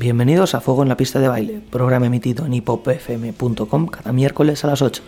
Bienvenidos 0.00 0.54
a 0.54 0.62
Fuego 0.62 0.82
en 0.82 0.88
la 0.88 0.96
pista 0.96 1.20
de 1.20 1.28
baile, 1.28 1.60
programa 1.70 2.06
emitido 2.06 2.46
en 2.46 2.54
hipopfm.com 2.54 3.86
cada 3.86 4.14
miércoles 4.14 4.64
a 4.64 4.68
las 4.68 4.80
8. 4.80 5.02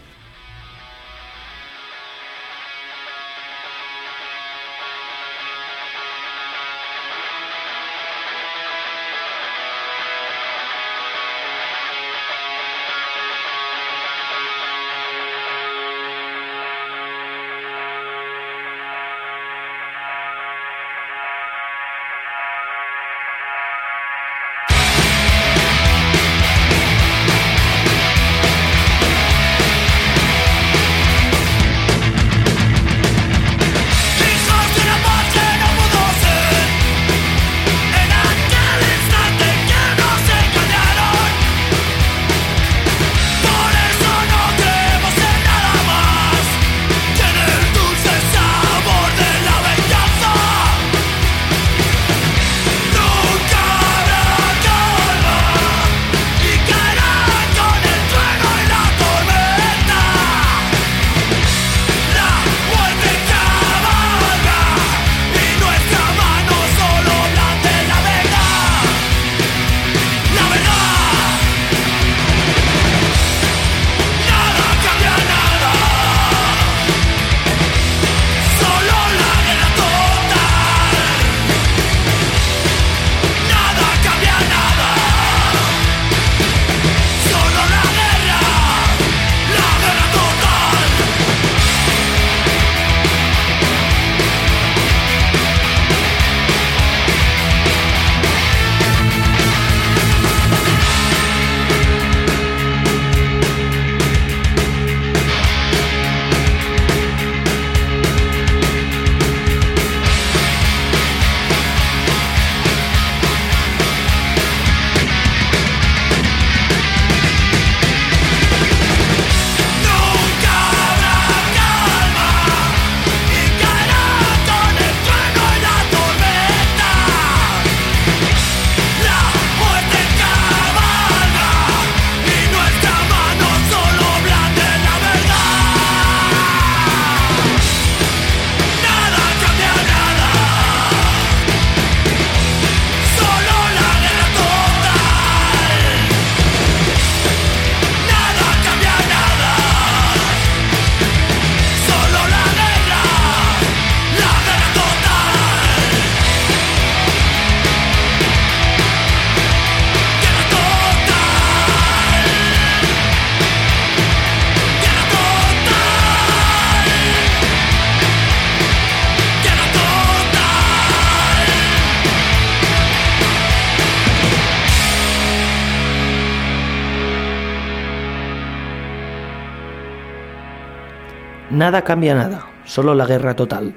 Nada 181.63 181.83
cambia 181.83 182.17
nada, 182.17 182.49
solo 182.65 182.93
la 182.93 183.07
guerra 183.07 183.37
total. 183.37 183.77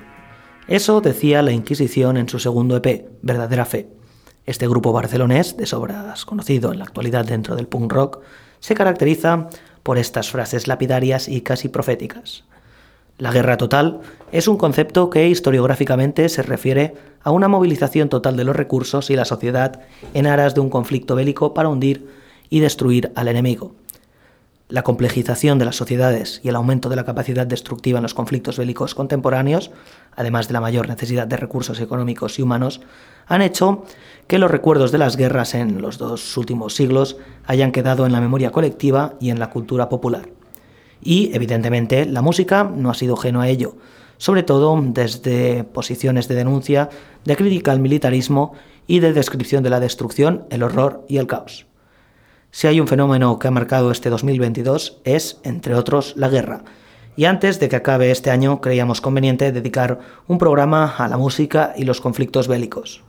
Eso 0.68 1.02
decía 1.02 1.44
la 1.44 1.52
Inquisición 1.52 2.18
en 2.18 2.28
su 2.28 2.40
segundo 2.40 2.76
EP, 2.76 3.06
Verdadera 3.22 3.64
Fe. 3.64 3.88
Este 4.48 4.68
grupo 4.68 4.92
barcelonés, 4.92 5.56
de 5.56 5.68
sobras 5.68 6.26
conocido 6.26 6.72
en 6.72 6.80
la 6.80 6.86
actualidad 6.86 7.26
dentro 7.26 7.56
del 7.56 7.68
punk 7.68 7.94
rock, 7.94 8.22
se 8.60 8.74
caracteriza 8.74 9.50
por 9.84 10.00
estas 10.00 10.32
frases 10.32 10.68
lapidarias 10.68 11.28
y 11.28 11.42
casi 11.42 11.70
proféticas. 11.70 12.46
La 13.20 13.32
guerra 13.32 13.56
total 13.56 14.00
es 14.32 14.48
un 14.48 14.58
concepto 14.58 15.12
que 15.12 15.30
historiográficamente 15.30 16.28
se 16.30 16.42
refiere 16.42 16.96
a 17.22 17.30
una 17.30 17.48
movilización 17.48 18.10
total 18.10 18.36
de 18.36 18.46
los 18.46 18.56
recursos 18.56 19.12
y 19.12 19.16
la 19.16 19.26
sociedad 19.26 19.82
en 20.16 20.26
aras 20.26 20.56
de 20.56 20.62
un 20.62 20.72
conflicto 20.72 21.14
bélico 21.14 21.54
para 21.54 21.70
hundir 21.70 22.10
y 22.50 22.62
destruir 22.62 23.12
al 23.14 23.28
enemigo. 23.28 23.76
La 24.68 24.82
complejización 24.82 25.60
de 25.60 25.66
las 25.66 25.76
sociedades 25.76 26.42
y 26.44 26.50
el 26.50 26.56
aumento 26.56 26.90
de 26.90 26.96
la 26.96 27.06
capacidad 27.06 27.46
destructiva 27.46 28.00
en 28.00 28.04
los 28.04 28.16
conflictos 28.16 28.58
bélicos 28.58 28.96
contemporáneos, 28.96 29.70
además 30.16 30.48
de 30.48 30.54
la 30.54 30.62
mayor 30.62 30.88
necesidad 30.88 31.28
de 31.28 31.38
recursos 31.38 31.80
económicos 31.80 32.40
y 32.40 32.42
humanos, 32.42 32.82
han 33.28 33.44
hecho 33.44 33.84
que 34.26 34.40
los 34.40 34.50
recuerdos 34.50 34.92
de 34.92 34.98
las 34.98 35.18
guerras 35.18 35.54
en 35.54 35.84
los 35.84 36.00
dos 36.00 36.36
últimos 36.36 36.74
siglos 36.74 37.18
hayan 37.46 37.72
quedado 37.72 38.08
en 38.08 38.12
la 38.12 38.22
memoria 38.22 38.52
colectiva 38.52 39.14
y 39.20 39.30
en 39.30 39.38
la 39.38 39.52
cultura 39.52 39.88
popular. 39.88 40.30
Y, 41.00 41.30
evidentemente, 41.36 42.08
la 42.08 42.24
música 42.24 42.64
no 42.64 42.90
ha 42.90 42.96
sido 42.96 43.14
ajeno 43.14 43.42
a 43.42 43.48
ello, 43.48 43.76
sobre 44.18 44.42
todo 44.42 44.82
desde 44.84 45.64
posiciones 45.64 46.28
de 46.28 46.34
denuncia, 46.34 46.90
de 47.24 47.36
crítica 47.36 47.72
al 47.72 47.82
militarismo 47.82 48.54
y 48.88 49.00
de 49.00 49.14
descripción 49.14 49.62
de 49.62 49.70
la 49.70 49.80
destrucción, 49.80 50.46
el 50.50 50.64
horror 50.64 51.06
y 51.08 51.18
el 51.18 51.28
caos. 51.28 51.68
Si 52.56 52.68
hay 52.68 52.80
un 52.80 52.88
fenómeno 52.88 53.38
que 53.38 53.50
ha 53.50 53.52
marcado 53.52 53.92
este 53.92 54.10
2022 54.10 55.00
es, 55.04 55.42
entre 55.44 55.76
otros, 55.76 56.14
la 56.16 56.30
guerra. 56.30 56.64
Y 57.18 57.26
antes 57.26 57.60
de 57.60 57.68
que 57.68 57.76
acabe 57.76 58.12
este 58.12 58.32
año 58.32 58.62
creíamos 58.62 59.02
conveniente 59.02 59.52
dedicar 59.52 60.00
un 60.28 60.38
programa 60.38 60.96
a 60.98 61.10
la 61.10 61.18
música 61.18 61.74
y 61.76 61.84
los 61.84 62.00
conflictos 62.00 62.48
bélicos. 62.48 63.04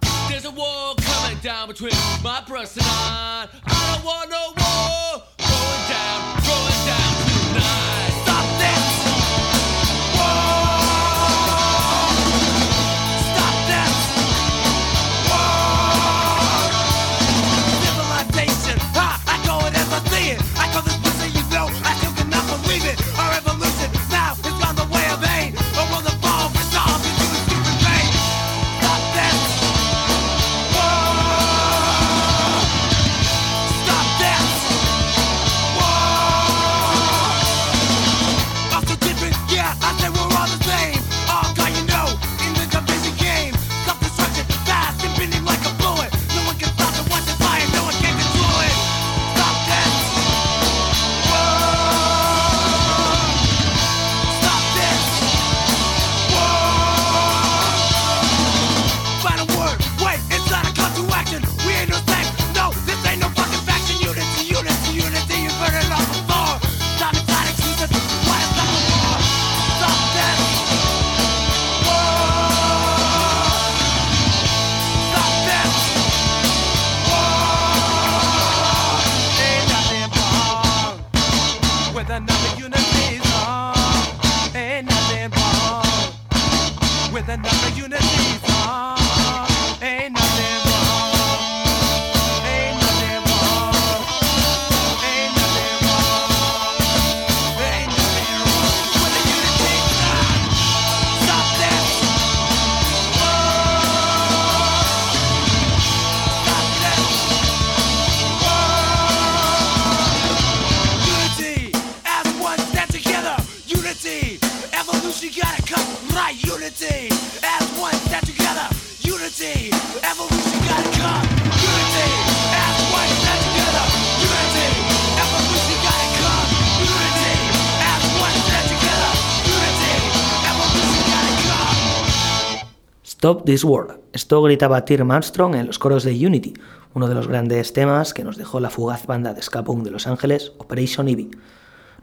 Stop 133.26 133.44
This 133.44 133.64
War. 133.64 134.00
Esto 134.12 134.40
gritaba 134.40 134.84
Tim 134.84 135.10
Armstrong 135.10 135.56
en 135.56 135.66
los 135.66 135.80
coros 135.80 136.04
de 136.04 136.12
Unity, 136.12 136.54
uno 136.94 137.08
de 137.08 137.14
los 137.16 137.26
grandes 137.26 137.72
temas 137.72 138.14
que 138.14 138.22
nos 138.22 138.36
dejó 138.36 138.60
la 138.60 138.70
fugaz 138.70 139.04
banda 139.08 139.34
de 139.34 139.42
ska 139.42 139.62
de 139.62 139.90
Los 139.90 140.06
Ángeles, 140.06 140.52
Operation 140.58 141.08
Ivy. 141.08 141.32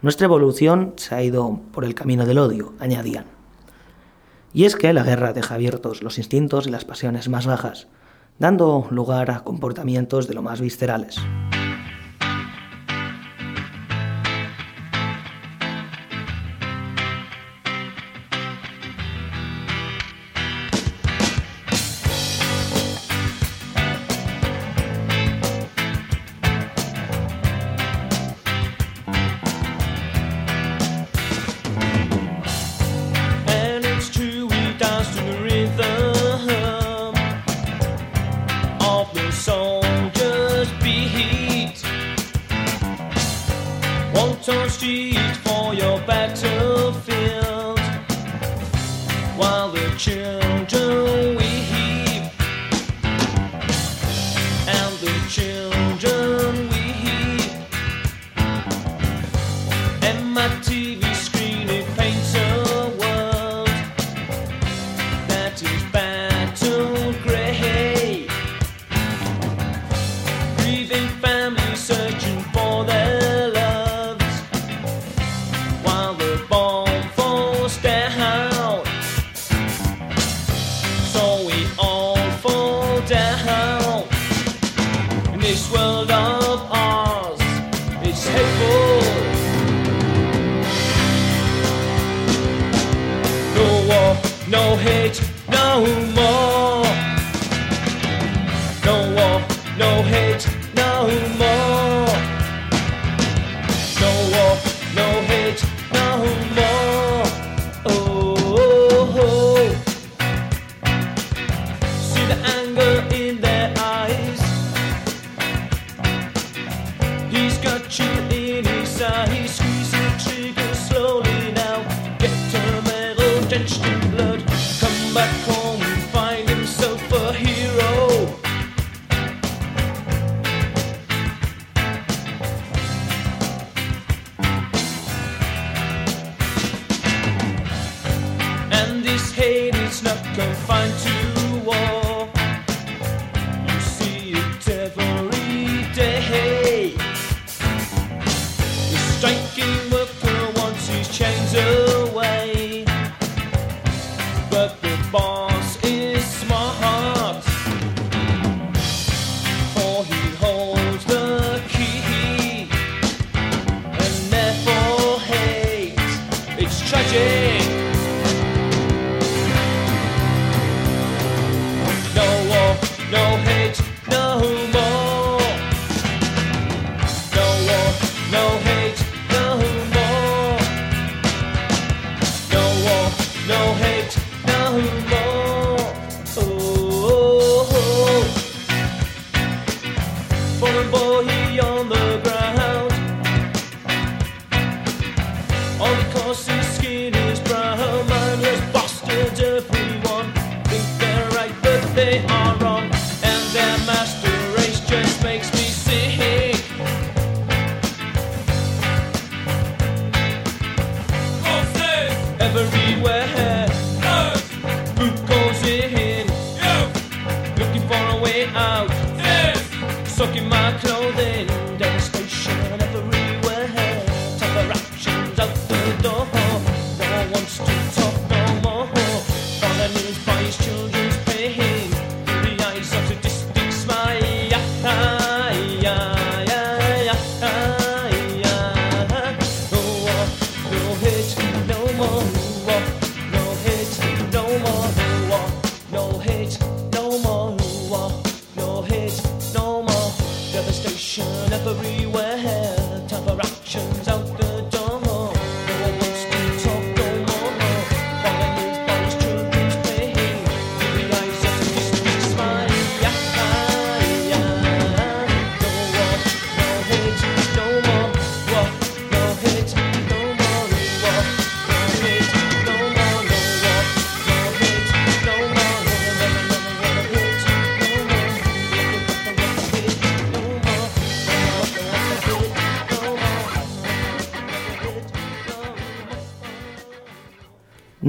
Nuestra 0.02 0.26
evolución 0.26 0.92
se 0.98 1.16
ha 1.16 1.24
ido 1.24 1.62
por 1.72 1.86
el 1.86 1.96
camino 1.96 2.26
del 2.26 2.40
odio, 2.40 2.74
añadían. 2.78 3.28
Y 4.54 4.66
es 4.66 4.76
que 4.76 4.92
la 4.92 5.04
guerra 5.04 5.32
deja 5.32 5.56
abiertos 5.56 6.04
los 6.04 6.18
instintos 6.18 6.68
y 6.68 6.72
las 6.72 6.84
pasiones 6.84 7.30
más 7.30 7.46
bajas, 7.46 7.88
dando 8.38 8.88
lugar 8.90 9.32
a 9.32 9.46
comportamientos 9.46 10.28
de 10.28 10.34
lo 10.34 10.42
más 10.42 10.60
viscerales. 10.60 11.22
No 94.54 94.76
hate 94.78 95.20
no 95.50 96.53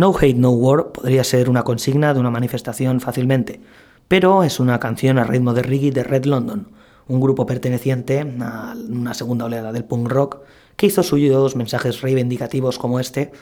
No 0.04 0.14
Hate 0.14 0.34
No 0.34 0.50
War 0.50 0.92
podría 0.92 1.24
ser 1.24 1.48
una 1.48 1.62
consigna 1.62 2.12
de 2.12 2.20
una 2.20 2.28
manifestación 2.28 3.00
fácilmente, 3.00 3.62
pero 4.06 4.44
es 4.44 4.60
una 4.60 4.78
canción 4.78 5.18
a 5.18 5.24
ritmo 5.24 5.54
de 5.54 5.62
reggae 5.62 5.92
de 5.92 6.04
Red 6.04 6.26
London, 6.26 6.68
un 7.08 7.22
grupo 7.22 7.46
perteneciente 7.46 8.20
a 8.20 8.74
una 8.90 9.14
segunda 9.14 9.46
oleada 9.46 9.72
del 9.72 9.84
punk 9.84 10.08
rock 10.08 10.40
que 10.76 10.88
hizo 10.88 11.02
suyos 11.02 11.56
mensajes 11.56 12.02
reivindicativos 12.02 12.78
como 12.78 13.00
este, 13.00 13.32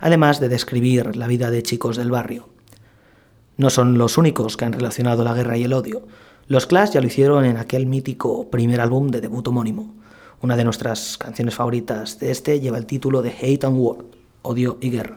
además 0.00 0.40
de 0.40 0.48
describir 0.48 1.14
la 1.14 1.28
vida 1.28 1.52
de 1.52 1.62
chicos 1.62 1.96
del 1.96 2.10
barrio. 2.10 2.48
No 3.56 3.70
son 3.70 3.96
los 3.96 4.18
únicos 4.18 4.56
que 4.56 4.64
han 4.64 4.72
relacionado 4.72 5.22
la 5.22 5.34
guerra 5.34 5.56
y 5.56 5.62
el 5.62 5.72
odio. 5.72 6.02
Los 6.48 6.66
Clash 6.66 6.94
ya 6.94 7.00
lo 7.00 7.06
hicieron 7.06 7.44
en 7.44 7.58
aquel 7.58 7.86
mítico 7.86 8.50
primer 8.50 8.80
álbum 8.80 9.06
de 9.12 9.20
debut 9.20 9.46
homónimo. 9.46 9.94
Una 10.42 10.56
de 10.56 10.64
nuestras 10.64 11.16
canciones 11.16 11.54
favoritas 11.54 12.18
de 12.18 12.32
este 12.32 12.58
lleva 12.58 12.76
el 12.76 12.86
título 12.86 13.22
de 13.22 13.30
Hate 13.40 13.66
and 13.66 13.78
War, 13.78 13.98
Odio 14.42 14.78
y 14.80 14.90
Guerra. 14.90 15.16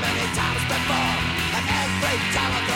many 0.00 0.26
times 0.34 0.62
before, 0.70 1.14
and 1.56 1.64
every 1.66 2.18
time 2.34 2.67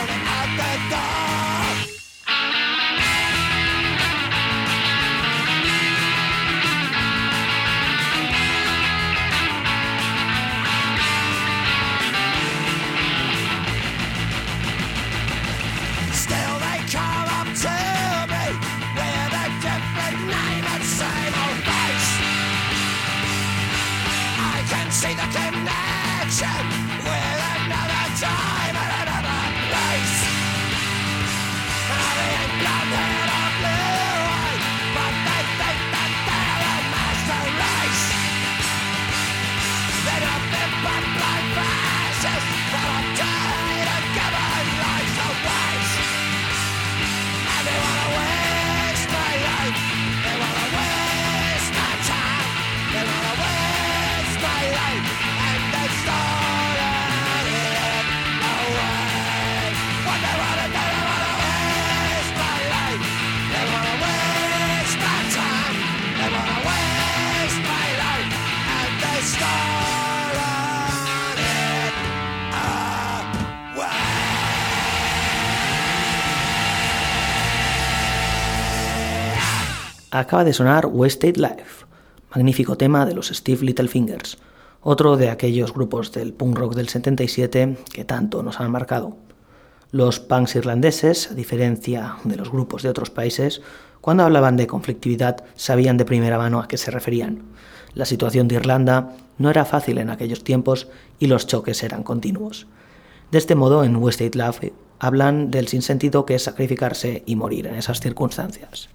Acaba 80.22 80.44
de 80.44 80.52
sonar 80.52 80.86
Wasted 80.86 81.36
Life, 81.36 81.84
magnífico 82.32 82.76
tema 82.76 83.04
de 83.04 83.12
los 83.12 83.26
Steve 83.26 83.64
Littlefingers, 83.64 84.38
otro 84.80 85.16
de 85.16 85.30
aquellos 85.30 85.74
grupos 85.74 86.12
del 86.12 86.32
punk 86.32 86.56
rock 86.56 86.76
del 86.76 86.88
77 86.88 87.76
que 87.92 88.04
tanto 88.04 88.44
nos 88.44 88.60
han 88.60 88.70
marcado. 88.70 89.16
Los 89.90 90.20
punks 90.20 90.54
irlandeses, 90.54 91.32
a 91.32 91.34
diferencia 91.34 92.18
de 92.22 92.36
los 92.36 92.52
grupos 92.52 92.84
de 92.84 92.90
otros 92.90 93.10
países, 93.10 93.62
cuando 94.00 94.22
hablaban 94.22 94.56
de 94.56 94.68
conflictividad 94.68 95.42
sabían 95.56 95.96
de 95.96 96.04
primera 96.04 96.38
mano 96.38 96.60
a 96.60 96.68
qué 96.68 96.76
se 96.76 96.92
referían. 96.92 97.42
La 97.94 98.04
situación 98.04 98.46
de 98.46 98.54
Irlanda 98.54 99.16
no 99.38 99.50
era 99.50 99.64
fácil 99.64 99.98
en 99.98 100.08
aquellos 100.08 100.44
tiempos 100.44 100.86
y 101.18 101.26
los 101.26 101.48
choques 101.48 101.82
eran 101.82 102.04
continuos. 102.04 102.68
De 103.32 103.38
este 103.38 103.56
modo, 103.56 103.82
en 103.82 103.96
Wasted 103.96 104.36
Life 104.36 104.72
hablan 105.00 105.50
del 105.50 105.66
sinsentido 105.66 106.26
que 106.26 106.36
es 106.36 106.44
sacrificarse 106.44 107.24
y 107.26 107.34
morir 107.34 107.66
en 107.66 107.74
esas 107.74 107.98
circunstancias. 107.98 108.88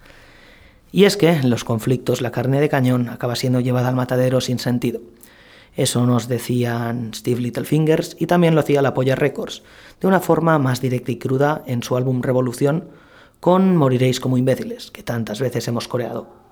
Y 0.92 1.06
es 1.06 1.18
que 1.18 1.30
en 1.30 1.50
los 1.50 1.64
conflictos 1.64 2.22
la 2.22 2.32
carne 2.32 2.62
de 2.62 2.70
cañón 2.70 3.10
acaba 3.10 3.36
siendo 3.36 3.60
llevada 3.60 3.90
al 3.90 3.96
matadero 3.96 4.42
sin 4.42 4.60
sentido. 4.60 5.02
Eso 5.76 6.06
nos 6.08 6.28
decían 6.28 7.12
Steve 7.14 7.42
Littlefingers 7.42 8.16
y 8.20 8.26
también 8.26 8.56
lo 8.56 8.62
hacía 8.62 8.82
la 8.82 8.94
Polla 8.94 9.16
Records, 9.16 9.62
de 10.02 10.08
una 10.08 10.20
forma 10.20 10.58
más 10.58 10.82
directa 10.82 11.12
y 11.12 11.18
cruda 11.18 11.64
en 11.68 11.84
su 11.84 11.96
álbum 11.96 12.22
Revolución, 12.22 12.86
con 13.40 13.76
Moriréis 13.76 14.20
como 14.20 14.38
imbéciles, 14.38 14.90
que 14.90 15.04
tantas 15.04 15.40
veces 15.40 15.68
hemos 15.68 15.88
coreado. 15.88 16.47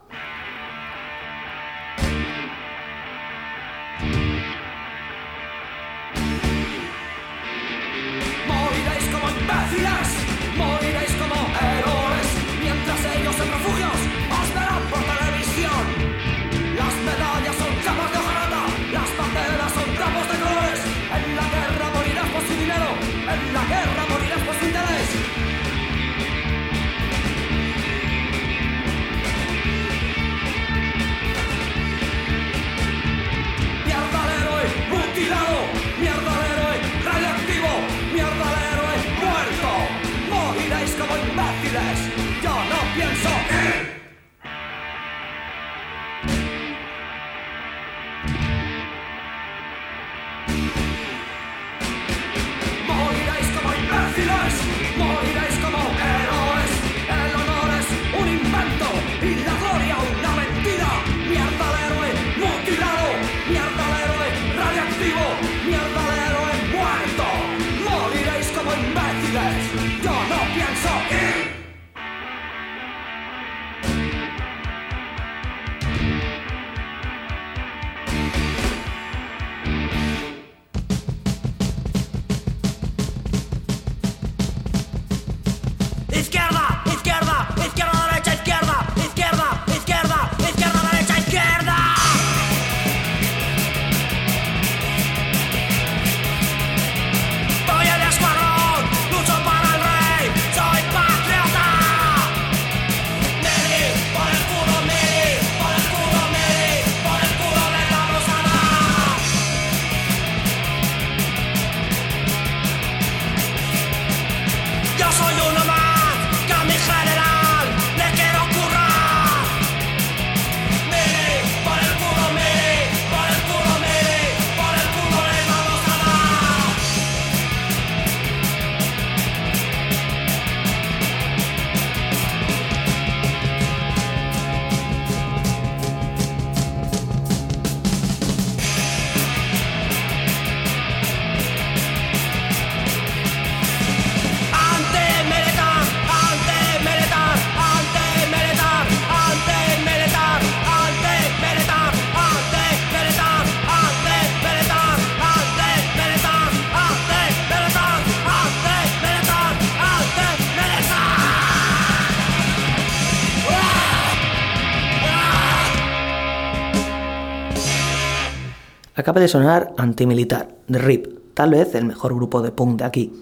De 169.16 169.30
sonar 169.30 169.74
Antimilitar, 169.78 170.50
de 170.68 170.78
RIP, 170.78 171.34
tal 171.34 171.52
vez 171.52 171.74
el 171.74 171.86
mejor 171.86 172.14
grupo 172.14 172.42
de 172.42 172.52
punk 172.52 172.80
de 172.80 172.84
aquí. 172.84 173.14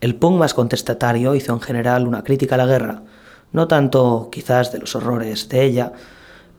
El 0.00 0.14
punk 0.14 0.38
más 0.38 0.54
contestatario 0.54 1.34
hizo 1.34 1.52
en 1.52 1.60
general 1.60 2.08
una 2.08 2.24
crítica 2.24 2.54
a 2.54 2.58
la 2.58 2.64
guerra, 2.66 3.02
no 3.52 3.68
tanto 3.68 4.30
quizás 4.32 4.72
de 4.72 4.78
los 4.78 4.96
horrores 4.96 5.50
de 5.50 5.62
ella, 5.62 5.92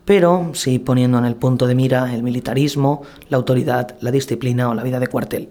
pero 0.04 0.52
sí 0.54 0.78
poniendo 0.78 1.18
en 1.18 1.24
el 1.24 1.34
punto 1.34 1.66
de 1.66 1.74
mira 1.74 2.14
el 2.14 2.22
militarismo, 2.22 3.02
la 3.28 3.36
autoridad, 3.36 3.96
la 4.00 4.12
disciplina 4.12 4.70
o 4.70 4.74
la 4.74 4.84
vida 4.84 5.00
de 5.00 5.08
cuartel. 5.08 5.50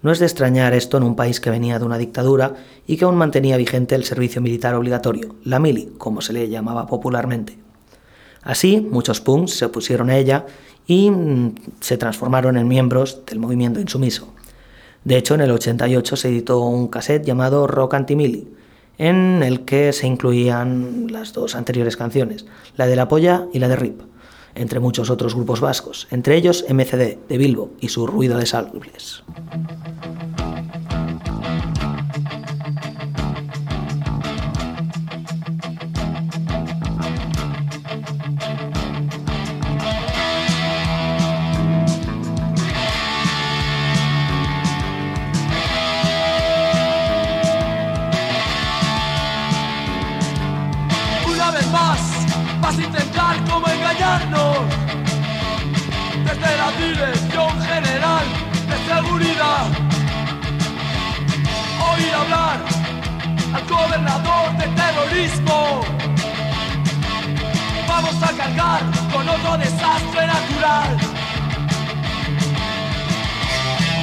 No 0.00 0.10
es 0.10 0.20
de 0.20 0.26
extrañar 0.26 0.72
esto 0.72 0.96
en 0.96 1.02
un 1.02 1.16
país 1.16 1.38
que 1.38 1.50
venía 1.50 1.78
de 1.78 1.84
una 1.84 1.98
dictadura 1.98 2.54
y 2.86 2.96
que 2.96 3.04
aún 3.04 3.16
mantenía 3.16 3.58
vigente 3.58 3.94
el 3.94 4.04
servicio 4.04 4.40
militar 4.40 4.74
obligatorio, 4.74 5.36
la 5.44 5.58
mili, 5.58 5.92
como 5.98 6.22
se 6.22 6.32
le 6.32 6.48
llamaba 6.48 6.86
popularmente. 6.86 7.58
Así, 8.42 8.80
muchos 8.90 9.20
punks 9.20 9.52
se 9.52 9.66
opusieron 9.66 10.08
a 10.08 10.16
ella 10.16 10.46
y 10.86 11.10
mm, 11.10 11.54
se 11.80 11.96
transformaron 11.96 12.56
en 12.56 12.68
miembros 12.68 13.24
del 13.26 13.38
movimiento 13.38 13.80
insumiso. 13.80 14.32
De 15.04 15.16
hecho, 15.16 15.34
en 15.34 15.40
el 15.40 15.50
88 15.50 16.16
se 16.16 16.28
editó 16.28 16.60
un 16.60 16.88
cassette 16.88 17.24
llamado 17.24 17.66
Rock 17.66 17.94
Antimili, 17.94 18.48
en 18.98 19.42
el 19.42 19.64
que 19.64 19.92
se 19.94 20.06
incluían 20.06 21.06
las 21.10 21.32
dos 21.32 21.54
anteriores 21.54 21.96
canciones, 21.96 22.44
la 22.76 22.86
de 22.86 22.96
La 22.96 23.08
Polla 23.08 23.46
y 23.52 23.58
la 23.58 23.68
de 23.68 23.76
Rip, 23.76 24.02
entre 24.54 24.78
muchos 24.78 25.08
otros 25.08 25.34
grupos 25.34 25.60
vascos, 25.60 26.06
entre 26.10 26.36
ellos 26.36 26.66
MCD 26.68 27.16
de 27.28 27.38
Bilbo 27.38 27.70
y 27.80 27.88
su 27.88 28.06
ruido 28.06 28.36
de. 28.36 28.46
Intentar 52.78 53.44
como 53.50 53.66
engañarnos 53.68 54.58
desde 56.24 56.56
la 56.56 56.70
dirección 56.78 57.62
general 57.62 58.24
de 58.68 58.94
seguridad. 58.94 59.66
Oír 61.92 62.14
hablar 62.14 62.60
al 63.54 63.64
gobernador 63.68 64.56
de 64.56 64.66
terrorismo. 64.68 65.80
Vamos 67.88 68.22
a 68.22 68.32
cargar 68.36 68.82
con 69.12 69.28
otro 69.28 69.58
desastre 69.58 70.26
natural. 70.26 70.96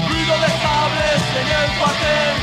Ruido 0.10 0.34
de 0.44 0.50
sables 0.64 1.22
en 1.40 1.48
el 1.60 1.70
cuartel. 1.80 2.36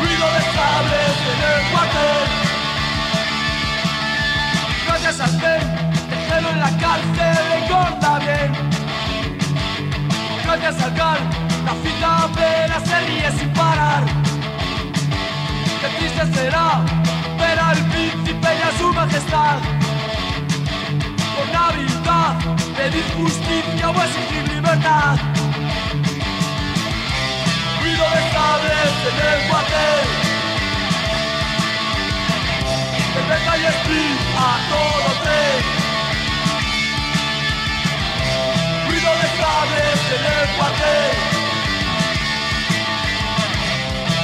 Ruido 0.00 0.26
de 0.36 0.42
sables 0.56 1.14
en 1.32 1.40
el 1.52 1.70
cuartel. 1.70 2.43
la 6.64 6.78
cárcel 6.78 7.36
le 7.50 7.56
engorda 7.64 8.18
bien. 8.20 8.50
Gracias 10.44 10.82
al 10.82 10.94
cal, 10.94 11.20
la 11.66 11.74
cita 11.82 12.08
apenas 12.28 12.82
se 12.88 13.00
ríe 13.06 13.30
sin 13.38 13.50
parar. 13.52 14.02
Qué 15.80 15.88
triste 15.98 16.24
será 16.34 16.82
ver 17.38 17.58
al 17.58 17.78
príncipe 17.92 18.48
y 18.58 18.62
a 18.68 18.70
su 18.78 18.92
majestad. 18.92 19.56
Con 21.36 21.48
habilidad, 21.64 22.32
pedir 22.76 23.06
justicia 23.16 23.86
pues 23.94 23.96
o 23.96 24.18
exigir 24.18 24.44
libertad. 24.54 25.16
Ruido 27.80 28.06
de 28.16 28.22
cables 28.36 28.94
en 29.10 29.16
el 29.30 29.48
cuartel. 29.48 30.00
Perfecta 33.14 33.52
y 33.58 33.66
a 33.66 34.52
todo 34.70 35.08
tren 35.22 35.83
cables 39.40 40.00
en 40.16 40.22
el 40.32 40.56
cuartel. 40.56 41.12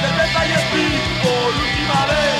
Cerveza 0.01 0.41
y 0.45 0.51
split 0.61 1.03
por 1.23 1.51
última 1.63 1.99
vez. 2.11 2.39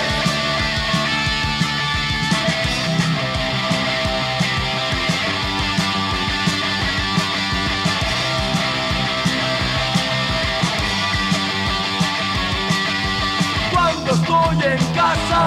Cuando 13.74 14.10
estoy 14.14 14.58
en 14.72 14.82
casa, 14.94 15.42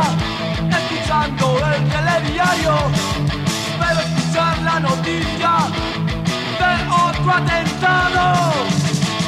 escuchando 0.78 1.44
el 1.74 1.80
telediario, 1.88 2.74
pero 3.78 4.00
escuchar 4.00 4.54
la 4.62 4.80
noticia 4.80 5.52
otro 7.24 7.32
atentado 7.32 8.52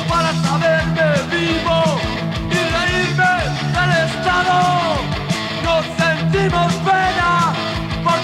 para 0.08 0.30
saberme 0.42 1.02
vivo 1.30 1.98
y 2.50 2.58
reírme 2.76 3.32
del 3.72 3.90
Estado. 4.06 4.58
Nos 5.64 5.84
sentimos 5.96 6.72
pena 6.84 7.52
por 8.04 8.18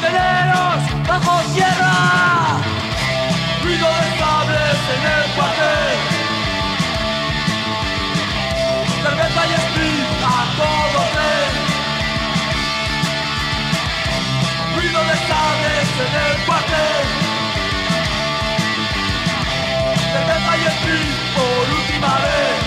Por 20.82 21.64
última 21.78 22.12
vez, 22.18 22.58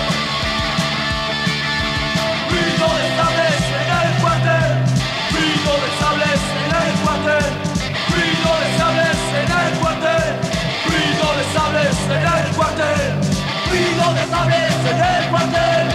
ruido 2.49 2.87
de 2.95 3.07
sables 3.19 3.59
en 3.75 3.89
el 3.91 4.11
puartel, 4.21 4.71
ruido 5.35 5.71
de 5.83 5.89
sables 5.99 6.39
en 6.63 6.71
el 6.79 6.93
cuartel, 7.03 7.51
ruido 8.15 8.51
de 8.61 8.69
sables 8.79 9.19
en 9.35 9.51
el 9.51 9.73
cuartel, 9.79 10.31
ruido 10.87 11.27
de 11.35 11.43
sables 11.51 11.97
en 12.07 12.23
el 12.23 12.55
cuartel, 12.55 13.11
ruido 13.67 14.07
de 14.15 14.23
sables 14.31 14.63
en 14.87 14.99
el 15.03 15.27
cuartel, 15.29 15.85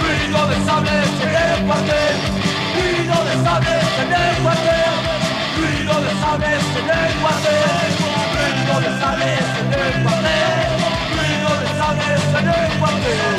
ruido 0.00 0.40
de 0.48 0.56
sables 0.64 1.10
en 1.20 1.34
el 1.36 1.60
cuartel, 1.66 2.16
ruido 2.72 3.16
de 3.28 3.34
sables 3.44 3.84
en 4.00 4.12
el 4.16 4.36
cuartel, 4.42 4.92
ruido 5.60 5.94
de 6.00 6.12
sables 6.24 6.64
en 6.80 6.88
el 6.88 7.12
cuartel, 7.20 7.90
ruido 8.32 8.74
de 8.80 8.90
sables 8.98 9.44
en 9.60 9.72
el 9.76 10.02
cuartel 10.02 10.85
en 12.38 12.48
el 12.48 12.72
papel, 12.78 13.36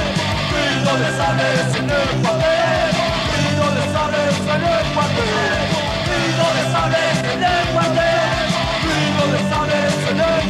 pido 0.50 0.94
de 0.98 1.10
sales 1.18 1.76
en 1.76 1.90
el 1.90 2.10
papel, 2.24 2.94
pido 3.32 3.66
de 3.78 3.86
sales 3.94 4.38
en 4.42 4.64
el 4.64 4.86
papel, 4.98 5.68
pido 6.08 6.48
de 6.56 6.64
sales 6.74 7.18
en 7.34 7.44
el 7.44 7.68
papel, 7.78 8.48
pido 8.82 9.24
de 9.34 9.40
sales 9.50 9.94
en 10.10 10.18
el 10.18 10.26
papel. 10.26 10.47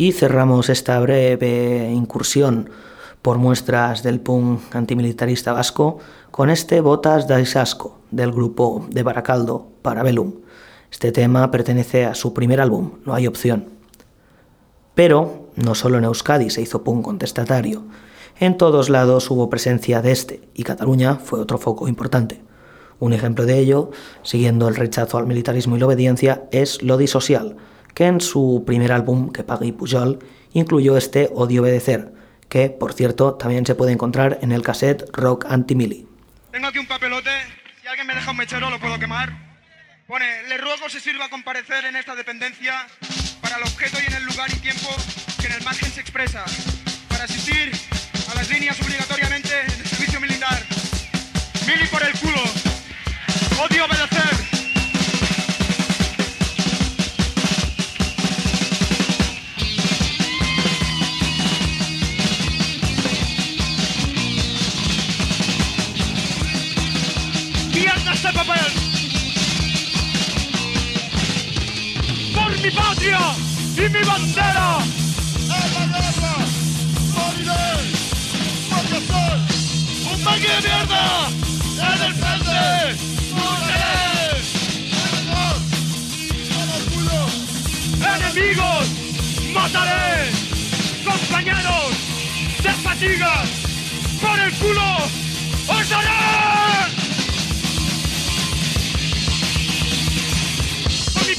Y 0.00 0.12
cerramos 0.12 0.70
esta 0.70 0.98
breve 0.98 1.90
incursión 1.92 2.70
por 3.20 3.36
muestras 3.36 4.02
del 4.02 4.18
punk 4.18 4.74
antimilitarista 4.74 5.52
vasco 5.52 5.98
con 6.30 6.48
este 6.48 6.80
Botas 6.80 7.28
da 7.28 7.38
Isasco 7.38 7.98
del 8.10 8.32
grupo 8.32 8.86
de 8.88 9.02
Baracaldo, 9.02 9.68
Parabellum. 9.82 10.36
Este 10.90 11.12
tema 11.12 11.50
pertenece 11.50 12.06
a 12.06 12.14
su 12.14 12.32
primer 12.32 12.62
álbum, 12.62 12.92
No 13.04 13.12
hay 13.12 13.26
opción. 13.26 13.66
Pero 14.94 15.50
no 15.56 15.74
solo 15.74 15.98
en 15.98 16.04
Euskadi 16.04 16.48
se 16.48 16.62
hizo 16.62 16.82
punk 16.82 17.04
contestatario, 17.04 17.84
en 18.38 18.56
todos 18.56 18.88
lados 18.88 19.30
hubo 19.30 19.50
presencia 19.50 20.00
de 20.00 20.12
este 20.12 20.48
y 20.54 20.62
Cataluña 20.62 21.16
fue 21.16 21.40
otro 21.40 21.58
foco 21.58 21.88
importante. 21.88 22.40
Un 23.00 23.12
ejemplo 23.12 23.44
de 23.44 23.58
ello, 23.58 23.90
siguiendo 24.22 24.66
el 24.66 24.76
rechazo 24.76 25.18
al 25.18 25.26
militarismo 25.26 25.76
y 25.76 25.78
la 25.78 25.84
obediencia, 25.84 26.44
es 26.52 26.82
Lodi 26.82 27.06
Social, 27.06 27.58
que 27.94 28.06
en 28.06 28.20
su 28.20 28.64
primer 28.66 28.92
álbum, 28.92 29.32
que 29.32 29.42
pague 29.42 29.72
Pujol, 29.72 30.18
incluyó 30.52 30.96
este 30.96 31.30
Odio 31.34 31.62
Obedecer, 31.62 32.12
que, 32.48 32.70
por 32.70 32.92
cierto, 32.92 33.34
también 33.34 33.64
se 33.66 33.74
puede 33.74 33.92
encontrar 33.92 34.38
en 34.42 34.52
el 34.52 34.62
cassette 34.62 35.04
Rock 35.12 35.46
Anti-Mili. 35.48 36.06
Tengo 36.50 36.66
aquí 36.66 36.78
un 36.78 36.86
papelote, 36.86 37.30
si 37.80 37.86
alguien 37.86 38.06
me 38.06 38.14
deja 38.14 38.30
un 38.30 38.36
mechero 38.36 38.70
lo 38.70 38.80
puedo 38.80 38.98
quemar. 38.98 39.50
Pone, 40.06 40.42
le 40.48 40.58
ruego 40.58 40.88
se 40.88 40.98
sirva 40.98 41.28
comparecer 41.28 41.84
en 41.84 41.94
esta 41.94 42.16
dependencia 42.16 42.86
para 43.40 43.56
el 43.56 43.62
objeto 43.62 43.98
y 44.02 44.06
en 44.06 44.14
el 44.14 44.24
lugar 44.24 44.50
y 44.50 44.58
tiempo 44.58 44.88
que 45.40 45.46
en 45.46 45.52
el 45.52 45.62
margen 45.62 45.90
se 45.90 46.00
expresa, 46.00 46.44
para 47.08 47.24
asistir 47.24 47.70
a 48.30 48.34
las 48.34 48.50
líneas 48.50 48.80
obligatoriamente 48.82 49.54
de 49.54 49.84
servicio 49.84 50.20
militar. 50.20 50.58
Mili 51.66 51.86
por 51.86 52.02
el 52.02 52.12
culo. 52.18 52.42
Odio 53.62 53.84
obedecer. 53.84 54.49
¡Mierda 68.22 68.28
este 68.28 68.44
papel! 68.44 68.72
¡Por 72.34 72.50
mi 72.60 72.70
patria 72.70 73.20
y 73.76 73.88
mi 73.88 74.02
bandera! 74.02 74.78
¡Un 80.12 80.24
tanque 80.24 80.48
de 80.48 80.60
mierda! 80.60 81.28
¡En 81.78 82.02
el 82.02 82.14
frente! 82.14 82.60
¡Enemigos! 88.16 88.86
¡Mataré! 89.54 90.30
¡Compañeros! 91.04 91.92
¡De 92.62 92.72
fatiga! 92.82 93.44
¡Por 94.20 94.38
el 94.38 94.52
culo! 94.54 94.96
¡Os! 95.68 96.89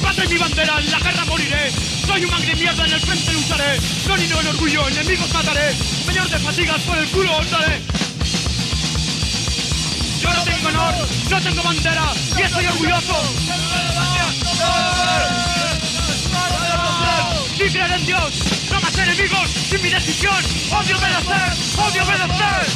Patria 0.02 0.26
y 0.26 0.28
mi 0.30 0.38
bandera, 0.38 0.80
en 0.80 0.92
la 0.92 1.00
guerra 1.00 1.26
moriré. 1.26 1.72
Soy 2.06 2.24
un 2.26 2.32
man 2.32 2.42
de 2.46 2.56
mierda, 2.56 2.86
en 2.86 2.94
el 2.94 3.00
frente 3.00 3.32
lucharé. 3.34 3.80
No 4.08 4.18
ni 4.18 4.26
en 4.26 4.48
orgullo, 4.48 4.88
enemigos 4.88 5.34
mataré. 5.34 5.76
Señor 6.06 6.30
de 6.30 6.40
fatigas, 6.40 6.82
por 6.82 6.98
el 6.98 7.08
culo 7.10 7.38
os 7.38 7.50
daré. 7.50 7.82
Yo 10.22 10.30
no 10.34 10.44
tengo 10.44 10.68
honor, 10.70 10.94
no 11.30 11.42
tengo 11.42 11.64
bandera, 11.64 12.14
y 12.38 12.42
estoy 12.42 12.66
orgulloso. 12.66 13.24
Ni 17.60 17.70
creer 17.70 17.92
en 17.92 18.06
Dios, 18.06 18.34
no 18.72 18.82
más 18.82 18.98
enemigos, 18.98 19.50
sin 19.70 19.82
mi 19.82 19.90
decisión. 19.90 20.44
Odio 20.72 20.98
obedecer, 20.98 21.54
odio 21.78 22.04
obedecer. 22.04 22.68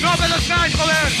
No 0.00 0.14
obedezcáis, 0.14 0.74
joder. 0.74 1.13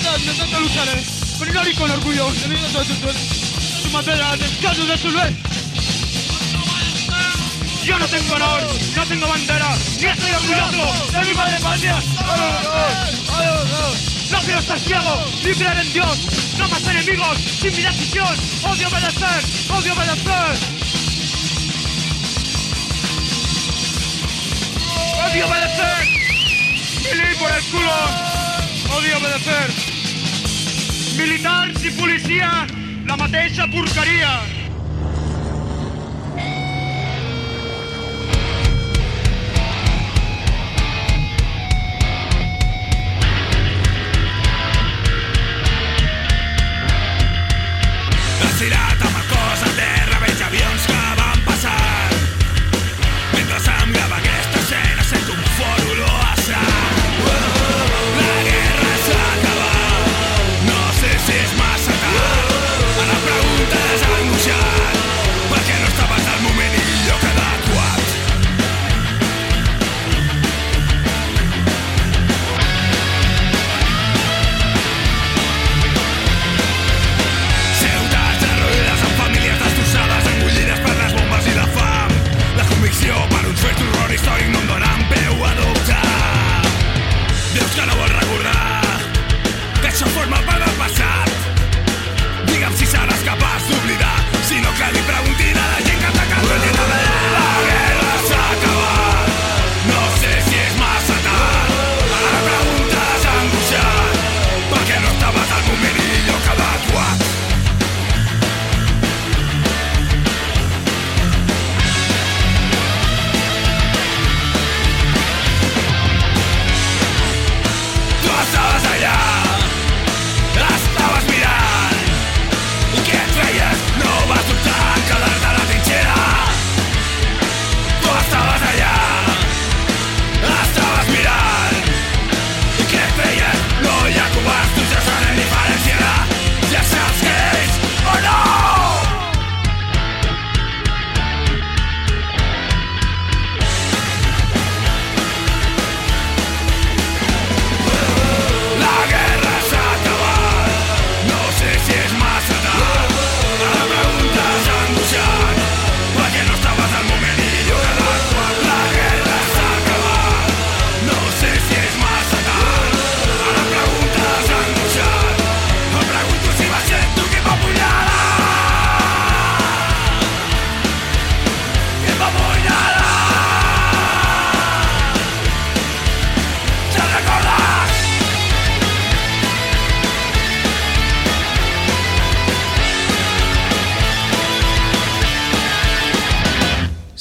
Nosotros, 0.00 0.26
nosotros 0.26 0.62
lucharé. 0.62 1.02
Con 1.38 1.48
honor 1.50 1.68
y 1.68 1.74
con 1.74 1.90
orgullo. 1.90 2.28
Enemigos 2.44 2.72
de 2.72 2.84
su, 2.84 3.82
su 3.82 3.90
bandera, 3.90 4.36
descanso 4.36 4.86
de 4.86 4.98
su 4.98 5.10
ley. 5.10 5.36
Yo 7.84 7.98
no 7.98 8.06
tengo 8.06 8.34
honor, 8.34 8.62
no 8.94 9.06
tengo 9.06 9.26
bandera, 9.26 9.74
ni 9.98 10.06
estoy 10.06 10.30
orgulloso 10.30 11.12
de 11.12 11.24
mi 11.24 11.34
madre 11.34 11.58
patria. 11.60 11.96
No 14.30 14.38
quiero 14.40 14.60
estar 14.60 14.78
ciego, 14.78 15.24
ni 15.44 15.54
creer 15.54 15.78
en 15.78 15.92
Dios. 15.92 16.18
No 16.58 16.68
más 16.68 16.82
enemigos, 16.86 17.38
sin 17.60 17.74
mi 17.74 17.82
decisión. 17.82 18.36
Odio 18.64 18.88
obedecer, 18.88 19.44
odio 19.70 19.92
obedecer. 19.94 20.58
Odio 25.26 25.46
obedecer. 25.46 26.08
Mili 27.02 27.34
por 27.36 27.50
el 27.50 27.64
culo. 27.64 28.30
Odio 28.96 29.18
obedecer. 29.18 29.89
Militars 31.20 31.84
i 31.84 31.90
policia, 31.90 32.48
la 33.04 33.16
mateixa 33.20 33.68
porqueria. 33.68 34.59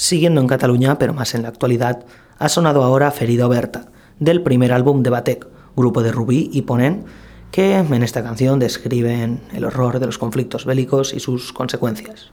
Siguiendo 0.10 0.42
en 0.42 0.48
Cataluña, 0.48 0.98
pero 0.98 1.14
más 1.14 1.36
en 1.36 1.44
la 1.44 1.50
actualidad, 1.50 2.04
ha 2.40 2.50
sonado 2.50 2.82
ahora 2.82 3.12
Ferido 3.12 3.48
Berta, 3.48 3.92
del 4.20 4.42
primer 4.42 4.74
álbum 4.74 5.04
de 5.04 5.12
Batek, 5.12 5.48
grupo 5.76 6.02
de 6.02 6.12
Rubí 6.12 6.50
y 6.52 6.64
Ponen, 6.64 7.06
que 7.52 7.76
en 7.76 8.02
esta 8.02 8.24
canción 8.24 8.58
describen 8.58 9.40
el 9.54 9.66
horror 9.66 10.00
de 10.00 10.08
los 10.08 10.18
conflictos 10.18 10.66
bélicos 10.66 11.14
y 11.14 11.20
sus 11.20 11.54
consecuencias. 11.54 12.32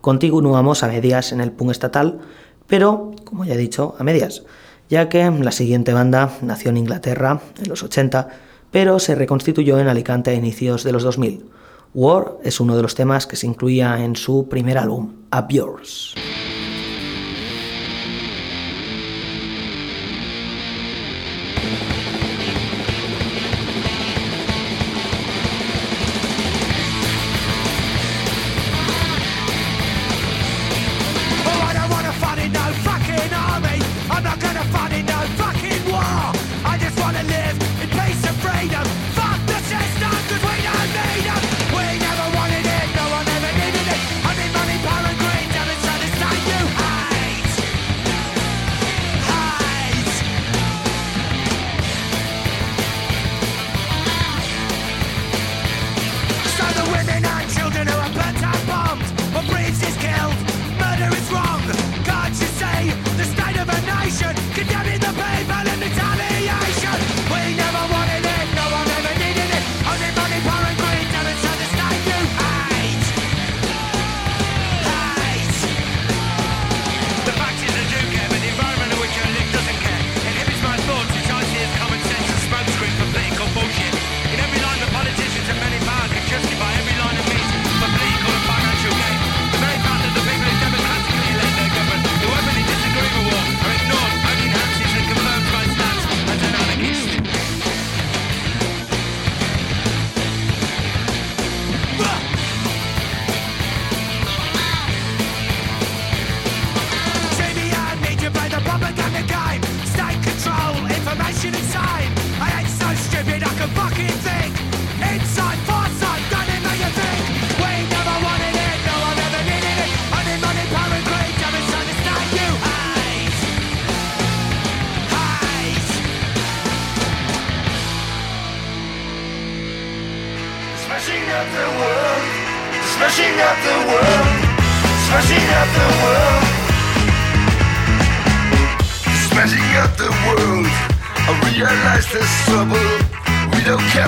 Continuamos 0.00 0.84
a 0.84 0.86
medias 0.86 1.32
en 1.32 1.40
el 1.40 1.50
punk 1.50 1.72
estatal, 1.72 2.20
pero, 2.68 3.10
como 3.24 3.44
ya 3.44 3.54
he 3.54 3.58
dicho, 3.58 3.96
a 3.98 4.04
medias, 4.04 4.44
ya 4.88 5.08
que 5.08 5.28
la 5.28 5.50
siguiente 5.50 5.94
banda 5.94 6.30
nació 6.42 6.70
en 6.70 6.76
Inglaterra 6.76 7.40
en 7.60 7.68
los 7.68 7.82
80, 7.82 8.28
pero 8.70 9.00
se 9.00 9.16
reconstituyó 9.16 9.80
en 9.80 9.88
Alicante 9.88 10.30
a 10.30 10.34
inicios 10.34 10.84
de 10.84 10.92
los 10.92 11.02
2000 11.02 11.50
War 11.94 12.38
es 12.42 12.58
uno 12.58 12.76
de 12.76 12.82
los 12.82 12.96
temas 12.96 13.24
que 13.24 13.36
se 13.36 13.46
incluía 13.46 14.02
en 14.02 14.16
su 14.16 14.48
primer 14.48 14.78
álbum, 14.78 15.12
Up 15.32 15.46
Yours. 15.48 16.14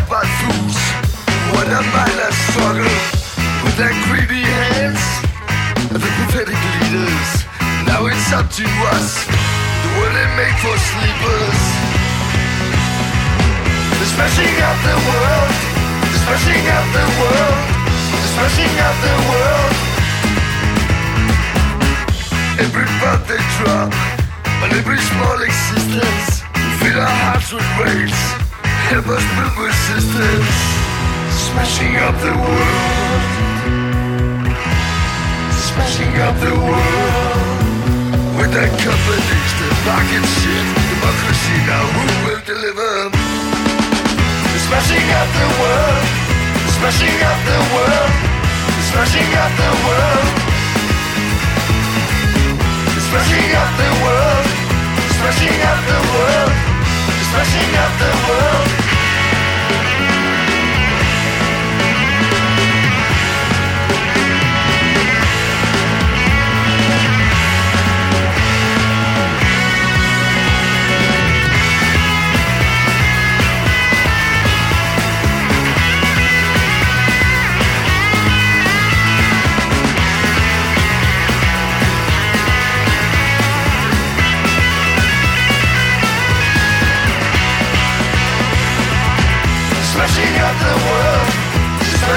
about 0.07 0.26
fools? 0.38 0.78
What 1.50 1.66
a 1.66 1.82
mindless 1.90 2.38
struggle 2.54 2.94
with 3.66 3.74
their 3.74 3.90
greedy 4.07 4.46
hands 4.46 5.02
and 5.90 5.98
the 5.98 6.11
pathetic 6.22 6.54
leaders. 6.54 7.30
Now 7.90 8.07
it's 8.07 8.30
up 8.30 8.46
to 8.46 8.66
us. 8.94 9.26
The 9.26 9.90
world 9.98 10.14
they 10.14 10.30
make 10.38 10.57
for 10.62 10.76
sleepers. 10.78 11.61
They're 13.98 14.12
smashing 14.14 14.54
up 14.62 14.78
the 14.86 14.96
world. 15.11 15.54
They're 16.07 16.22
smashing 16.22 16.64
up 16.70 16.86
the 16.94 17.07
world. 17.18 17.59
They're 18.14 18.32
smashing 18.38 18.74
up 18.86 18.96
the 19.02 19.16
world. 19.26 19.74
Every 22.62 22.86
breath 23.02 23.26
they 23.26 23.42
drop, 23.59 23.90
on 24.62 24.70
every 24.70 24.98
small 24.98 25.38
existence, 25.42 26.46
fill 26.78 27.00
our 27.00 27.16
hearts 27.26 27.52
with 27.52 27.66
rage. 27.82 28.36
Help 28.87 29.09
us 29.09 29.24
build 29.34 29.66
resistance, 29.66 30.59
smashing 31.34 31.97
up 32.07 32.14
the 32.22 32.30
world, 32.30 33.22
smashing 35.51 36.14
up 36.22 36.39
the 36.39 36.55
world. 36.55 37.66
With 38.39 38.55
that 38.55 38.70
companies, 38.78 39.53
the 39.59 39.68
rocket 39.91 40.22
shit, 40.39 40.66
democracy 40.87 41.59
now 41.66 41.82
who 41.99 42.05
will 42.30 42.43
deliver? 42.47 43.11
Smashing 44.70 45.09
up 45.18 45.28
the 45.34 45.49
world, 45.59 46.07
smashing 46.78 47.18
up 47.26 47.39
the 47.43 47.59
world, 47.74 48.12
smashing 48.87 49.30
up 49.34 49.53
the 49.59 49.72
world, 49.82 50.30
smashing 53.03 53.51
up 53.51 53.70
the 53.82 53.91
world, 53.99 54.47
smashing 55.11 55.59
up 55.74 55.80
the 55.91 55.99
world. 56.14 56.76
Rushing 57.37 57.76
up 57.76 57.99
the 57.99 58.30
world. 58.30 58.86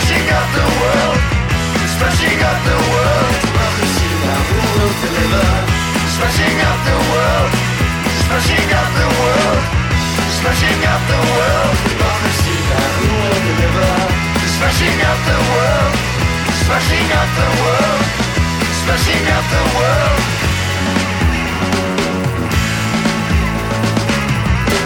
smashing 0.09 0.33
up 0.33 0.49
the 0.57 0.65
world, 0.81 1.21
smashing 1.85 2.41
up 2.41 2.57
the 2.65 2.77
world. 2.89 3.33
Prophecy 3.53 4.09
now 4.25 4.41
who 4.49 4.57
will 4.73 4.93
deliver? 5.05 5.49
Smashing 6.17 6.57
up 6.65 6.79
the 6.89 6.97
world, 7.13 7.51
smashing 8.25 8.71
up 8.73 8.89
the 8.97 9.07
world, 9.21 9.61
smashing 10.33 10.81
up 10.89 11.01
the 11.13 11.19
world. 11.29 11.75
Prophecy 12.01 12.57
now 12.73 12.89
who 12.97 13.09
will 13.21 13.41
deliver? 13.53 13.91
Smashing 14.57 14.99
up 15.05 15.19
the 15.29 15.39
world, 15.53 15.93
smashing 16.65 17.09
up 17.21 17.29
the 17.37 17.49
world, 17.61 18.01
smashing 18.81 19.25
up 19.29 19.45
the 19.53 19.63
world. 19.77 20.38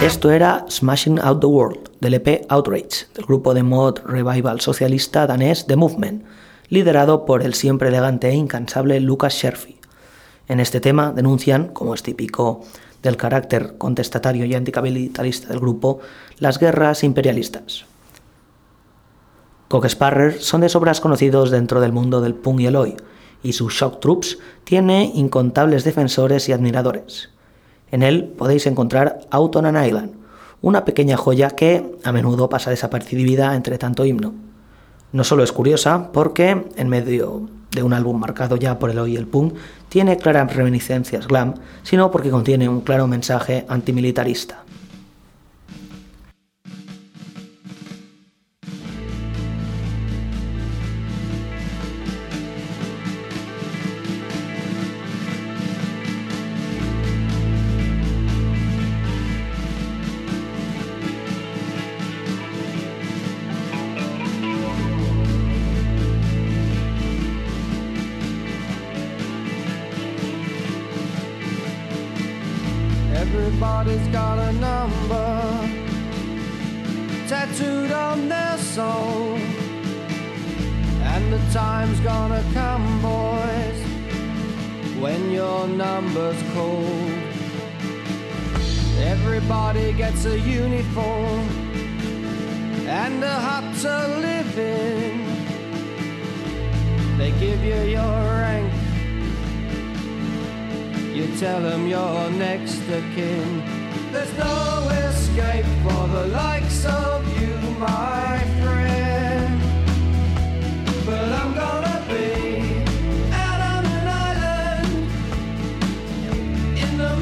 Esto 0.04 0.30
era 0.30 0.66
Smashing 0.68 1.18
Out 1.18 1.40
the 1.40 1.46
World, 1.46 1.88
del 1.98 2.12
EP 2.12 2.44
Outrage, 2.50 3.06
del 3.14 3.24
grupo 3.24 3.54
de 3.54 3.62
mod 3.62 4.00
revival 4.04 4.60
socialista 4.60 5.26
danés 5.26 5.66
The 5.66 5.76
Movement, 5.76 6.26
liderado 6.68 7.24
por 7.24 7.40
el 7.40 7.54
siempre 7.54 7.88
elegante 7.88 8.28
e 8.28 8.34
incansable 8.34 9.00
Lucas 9.00 9.32
Scherfi. 9.32 9.78
En 10.46 10.60
este 10.60 10.82
tema 10.82 11.10
denuncian, 11.12 11.68
como 11.68 11.94
es 11.94 12.02
típico 12.02 12.60
del 13.02 13.16
carácter 13.16 13.78
contestatario 13.78 14.44
y 14.44 14.52
anticapitalista 14.52 15.48
del 15.48 15.60
grupo, 15.60 16.00
las 16.38 16.58
guerras 16.58 17.02
imperialistas. 17.02 17.86
Cocksparrer 19.68 20.42
son 20.42 20.60
de 20.60 20.68
sobras 20.68 21.00
conocidos 21.00 21.50
dentro 21.50 21.80
del 21.80 21.92
mundo 21.92 22.20
del 22.20 22.34
punk 22.34 22.60
y 22.60 22.66
el 22.66 22.76
hoy, 22.76 22.94
y 23.42 23.54
su 23.54 23.70
Shock 23.70 24.00
Troops 24.00 24.38
tiene 24.64 25.12
incontables 25.14 25.82
defensores 25.82 26.50
y 26.50 26.52
admiradores. 26.52 27.33
En 27.94 28.02
él 28.02 28.24
podéis 28.24 28.66
encontrar 28.66 29.20
Auton 29.30 29.68
Island, 29.68 30.10
una 30.62 30.84
pequeña 30.84 31.16
joya 31.16 31.50
que 31.50 31.94
a 32.02 32.10
menudo 32.10 32.48
pasa 32.48 32.70
desapercibida 32.70 33.54
entre 33.54 33.78
tanto 33.78 34.04
himno. 34.04 34.34
No 35.12 35.22
solo 35.22 35.44
es 35.44 35.52
curiosa, 35.52 36.10
porque 36.10 36.64
en 36.74 36.88
medio 36.88 37.48
de 37.70 37.84
un 37.84 37.92
álbum 37.92 38.18
marcado 38.18 38.56
ya 38.56 38.80
por 38.80 38.90
el 38.90 38.98
hoy 38.98 39.12
y 39.12 39.16
el 39.16 39.28
punk, 39.28 39.54
tiene 39.88 40.16
claras 40.16 40.56
reminiscencias 40.56 41.28
glam, 41.28 41.54
sino 41.84 42.10
porque 42.10 42.30
contiene 42.30 42.68
un 42.68 42.80
claro 42.80 43.06
mensaje 43.06 43.64
antimilitarista. 43.68 44.63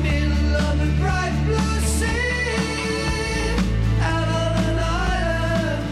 The 0.00 0.86
bright 0.98 1.34
blue 1.44 1.80
sea, 1.80 3.54
out 4.00 4.28
on 4.28 4.56
an 4.64 4.78
island 4.78 5.82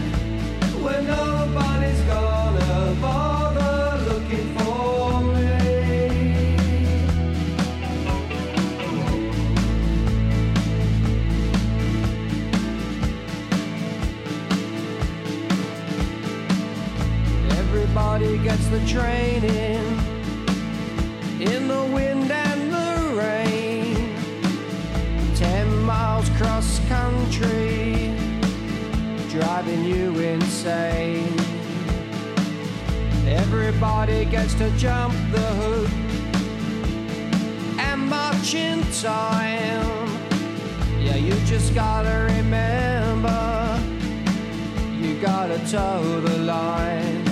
where 0.83 1.01
nobody's 1.03 2.01
gonna 2.01 2.95
bother 2.99 4.03
looking 4.09 4.47
for 4.57 5.21
me. 5.21 5.51
Everybody 17.51 18.37
gets 18.39 18.67
the 18.67 18.79
training 18.87 19.55
in 19.55 19.70
Everybody 33.25 34.25
gets 34.25 34.53
to 34.55 34.69
jump 34.77 35.13
the 35.31 35.39
hoop 35.39 35.89
and 37.79 38.07
march 38.07 38.53
in 38.53 38.83
time. 39.01 40.07
Yeah, 40.99 41.15
you 41.15 41.33
just 41.45 41.73
gotta 41.73 42.31
remember 42.35 43.79
you 44.99 45.19
gotta 45.19 45.57
toe 45.67 46.21
the 46.21 46.37
line. 46.39 47.25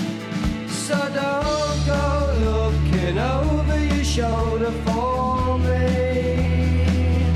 So 0.67 0.97
don't 0.97 1.85
go 1.85 2.33
looking 2.47 3.19
over 3.19 3.79
your 3.93 4.03
shoulder 4.03 4.71
for 4.85 5.59
me. 5.59 7.27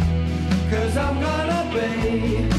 Cause 0.71 0.97
I'm 0.97 1.21
gonna 1.21 1.69
be 1.71 2.52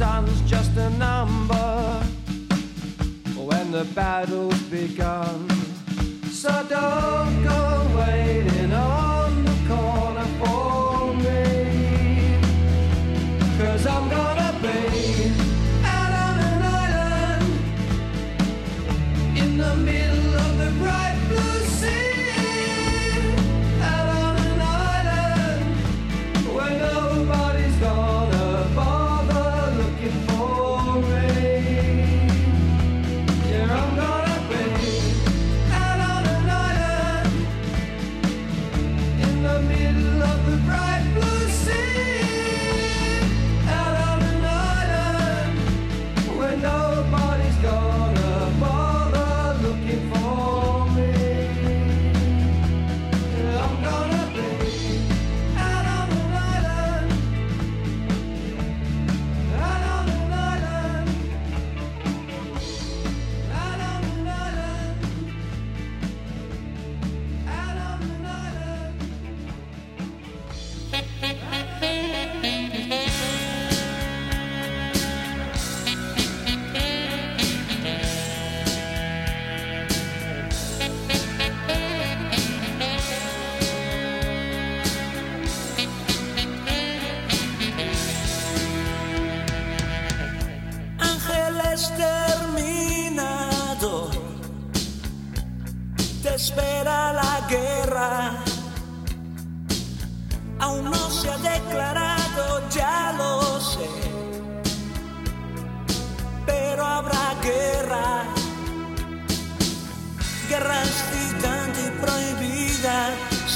son's 0.00 0.40
just 0.50 0.74
a 0.78 0.88
number 0.96 2.02
when 3.36 3.70
the 3.70 3.84
battle's 3.94 4.58
begun. 4.70 5.46
So 6.32 6.48
don't 6.70 7.39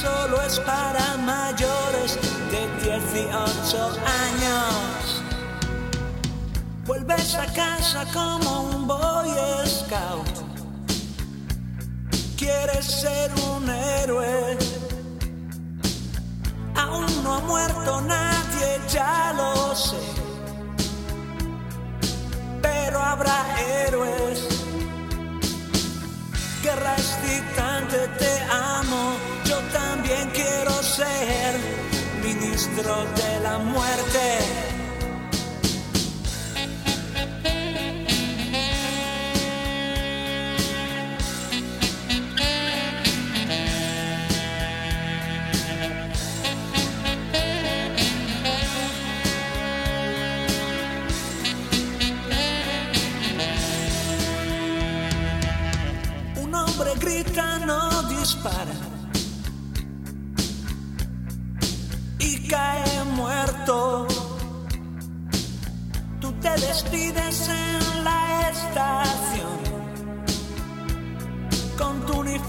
Solo 0.05 0.43
es 0.43 0.61
para 0.61 1.17
mayores 1.17 2.19
de 2.51 2.69
18 2.85 3.77
años. 4.27 5.23
Vuelves 6.85 7.35
a 7.35 7.47
casa 7.47 8.05
como 8.13 8.65
un 8.65 8.87
boy 8.87 9.31
scout. 9.65 10.29
Quieres 12.37 12.85
ser 12.85 13.31
un 13.51 13.71
héroe. 13.71 14.59
Aún 16.77 17.07
no 17.23 17.37
ha 17.37 17.41
muerto 17.41 18.03
nadie, 18.03 18.81
ya 18.93 19.33
lo 19.35 19.75
sé. 19.75 19.97
Pero 22.61 23.01
habrá 23.01 23.39
héroes. 23.59 24.41
Guerra 26.63 26.93
excitante, 26.95 28.07
te 28.19 28.43
amo. 28.53 29.34
Yo 29.55 29.61
también 29.73 30.31
quiero 30.31 30.73
ser 30.83 31.55
ministro 32.25 33.05
de 33.15 33.41
la 33.41 33.59
muerte. 33.59 34.39
Un 56.43 56.55
hombre 56.57 56.95
grita, 56.99 57.59
no 57.61 58.03
dispara. 58.09 58.84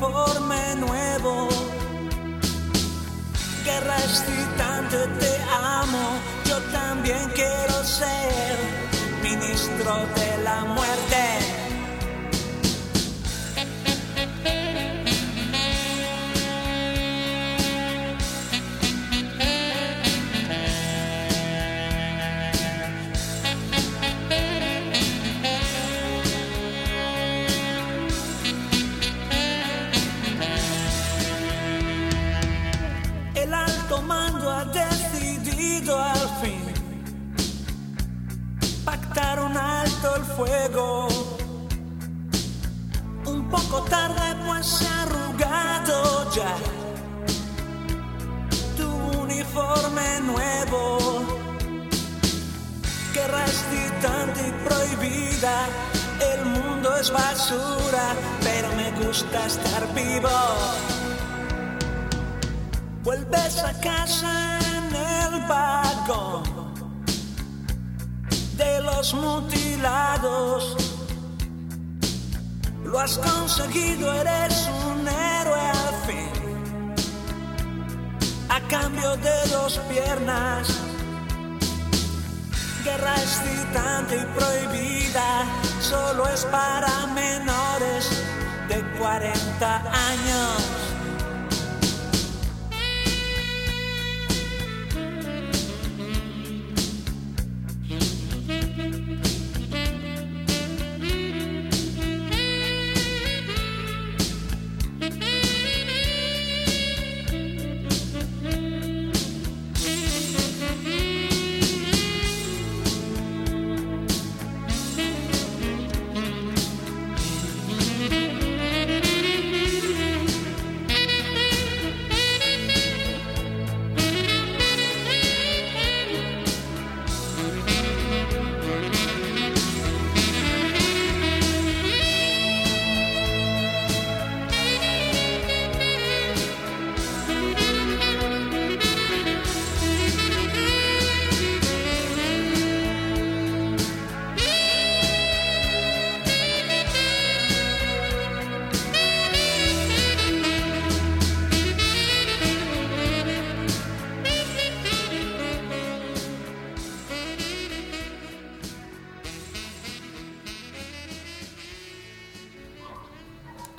Uniforme 0.06 0.76
nuevo. 0.78 1.48
Guerra 3.64 3.98
excitante, 3.98 4.98
te 5.20 5.42
amo. 5.52 6.20
Yo 6.46 6.58
también 6.72 7.30
quiero 7.34 7.84
ser 7.84 8.58
ministro 9.24 9.96
de 10.16 10.44
la 10.44 10.66
muerte. 10.66 11.35
Un 43.26 43.50
poco 43.50 43.82
tarde 43.84 44.36
pues 44.46 44.82
arrugado 44.82 46.30
ya 46.32 46.58
tu 48.76 48.90
uniforme 49.22 50.20
nuevo. 50.26 50.98
Guerra 53.14 53.46
excitante 53.46 54.42
y 54.46 54.52
prohibida. 54.68 55.68
El 56.20 56.46
mundo 56.46 56.98
es 56.98 57.12
basura, 57.12 58.14
pero 58.44 58.68
me 58.76 58.92
gusta 59.06 59.46
estar 59.46 59.88
vivo. 59.94 60.38
Vuelves 63.04 63.64
a 63.64 63.72
casa 63.80 64.60
en 64.60 64.96
el 64.96 65.48
vagón 65.48 66.55
los 68.96 69.14
mutilados. 69.14 70.78
Lo 72.86 73.00
has 73.00 73.18
conseguido, 73.18 74.14
eres 74.14 74.70
un 74.90 75.08
héroe 75.08 75.60
al 75.60 75.96
fin. 76.08 76.32
A 78.50 78.60
cambio 78.68 79.18
de 79.18 79.38
dos 79.52 79.80
piernas. 79.90 80.68
Guerra 82.86 83.16
excitante 83.16 84.16
y 84.16 84.26
prohibida. 84.38 85.46
Solo 85.82 86.28
es 86.30 86.46
para 86.46 87.08
menores 87.08 88.24
de 88.70 88.80
40 88.98 89.76
años. 90.12 90.85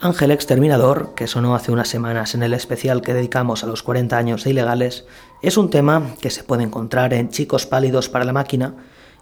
Ángel 0.07 0.31
Exterminador, 0.31 1.15
que 1.17 1.27
sonó 1.27 1.57
hace 1.57 1.73
unas 1.73 1.89
semanas 1.89 2.37
en 2.37 2.45
el 2.45 2.55
especial 2.55 3.03
que 3.03 3.13
dedicamos 3.13 3.65
a 3.65 3.67
los 3.67 3.83
40 3.83 4.17
años 4.17 4.45
de 4.45 4.51
ilegales, 4.51 5.05
es 5.43 5.57
un 5.57 5.69
tema 5.69 6.15
que 6.21 6.31
se 6.31 6.45
puede 6.45 6.63
encontrar 6.63 7.13
en 7.13 7.29
Chicos 7.31 7.67
Pálidos 7.67 8.09
para 8.09 8.25
la 8.25 8.33
Máquina 8.33 8.75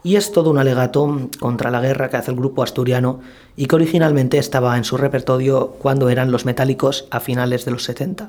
y 0.03 0.17
es 0.17 0.31
todo 0.31 0.51
un 0.51 0.59
alegato 0.59 1.31
contra 1.41 1.71
la 1.71 1.81
guerra 1.81 2.11
que 2.11 2.19
hace 2.19 2.33
el 2.33 2.37
grupo 2.37 2.63
asturiano 2.63 3.21
y 3.57 3.65
que 3.65 3.77
originalmente 3.77 4.37
estaba 4.37 4.77
en 4.77 4.85
su 4.85 4.99
repertorio 4.99 5.69
cuando 5.81 6.11
eran 6.11 6.31
los 6.31 6.45
metálicos 6.45 7.09
a 7.11 7.21
finales 7.21 7.65
de 7.65 7.71
los 7.71 7.85
70. 7.85 8.27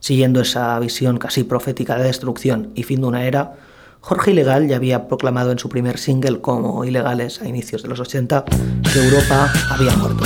Siguiendo 0.00 0.42
esa 0.42 0.78
visión 0.80 1.16
casi 1.16 1.44
profética 1.44 1.96
de 1.96 2.04
destrucción 2.04 2.72
y 2.74 2.82
fin 2.82 3.00
de 3.00 3.06
una 3.06 3.24
era, 3.24 3.54
Jorge 4.00 4.32
Ilegal 4.32 4.68
ya 4.68 4.76
había 4.76 5.08
proclamado 5.08 5.50
en 5.50 5.58
su 5.58 5.70
primer 5.70 5.96
single 5.96 6.42
como 6.42 6.84
Ilegales 6.84 7.40
a 7.40 7.48
inicios 7.48 7.82
de 7.82 7.88
los 7.88 8.00
80 8.00 8.44
que 8.44 8.98
Europa 9.02 9.50
había 9.70 9.96
muerto. 9.96 10.24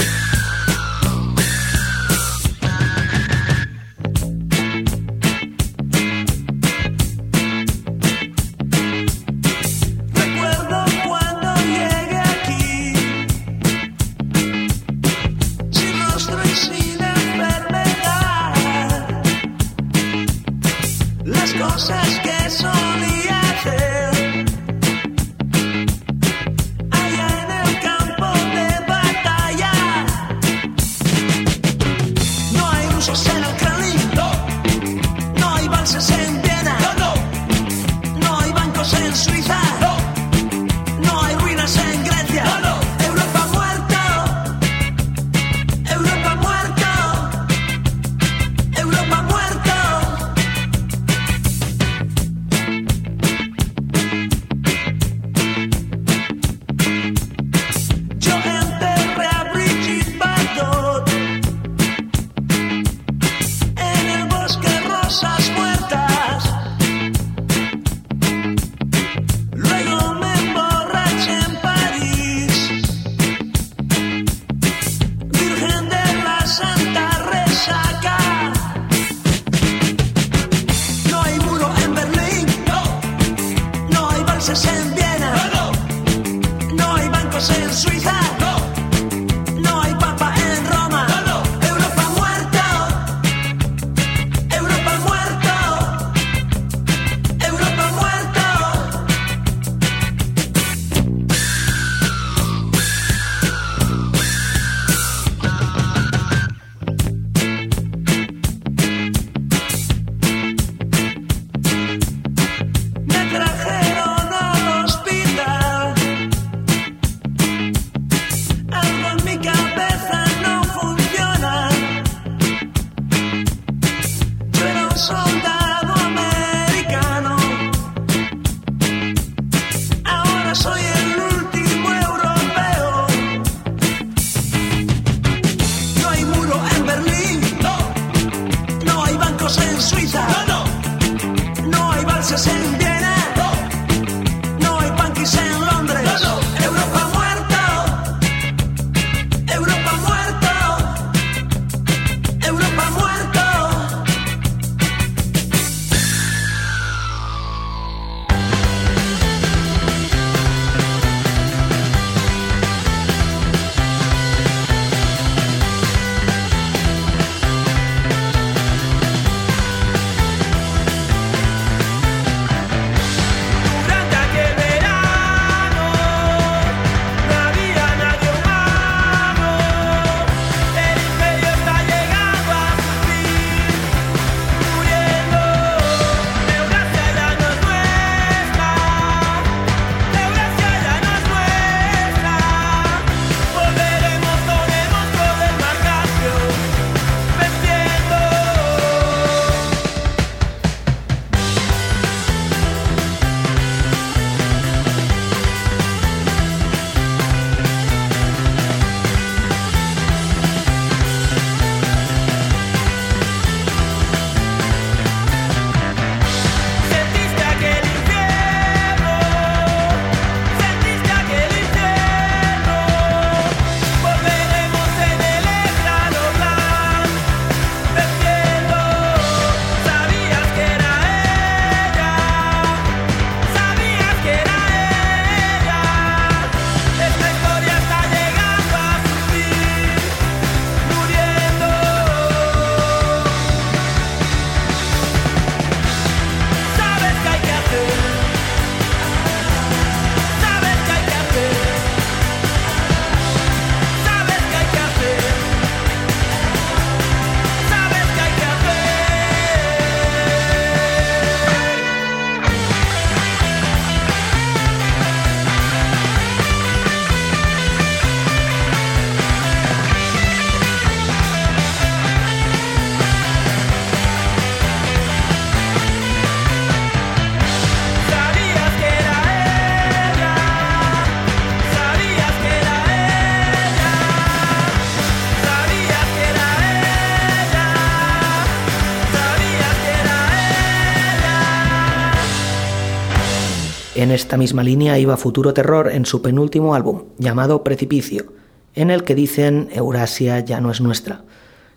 En 294.08 294.14
esta 294.14 294.38
misma 294.38 294.62
línea 294.62 294.98
iba 294.98 295.18
Futuro 295.18 295.52
Terror 295.52 295.90
en 295.92 296.06
su 296.06 296.22
penúltimo 296.22 296.74
álbum, 296.74 297.02
llamado 297.18 297.62
Precipicio, 297.62 298.32
en 298.74 298.90
el 298.90 299.04
que 299.04 299.14
dicen 299.14 299.68
Eurasia 299.70 300.40
ya 300.40 300.62
no 300.62 300.70
es 300.70 300.80
nuestra, 300.80 301.24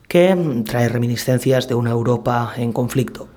que 0.07 0.33
trae 0.65 0.87
reminiscencias 0.87 1.67
de 1.67 1.75
una 1.75 1.91
Europa 1.91 2.53
en 2.55 2.71
conflicto. 2.71 3.27